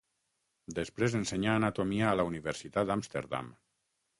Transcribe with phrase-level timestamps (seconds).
[0.77, 3.53] Després ensenyà anatomia a la Universitat d'Amsterdam.